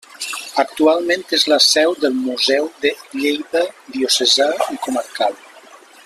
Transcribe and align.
Actualment 0.61 1.25
és 1.37 1.43
la 1.51 1.59
seu 1.65 1.93
del 2.05 2.17
Museu 2.23 2.67
de 2.85 2.93
Lleida 3.21 3.63
Diocesà 3.97 4.49
i 4.77 4.83
Comarcal. 4.87 5.41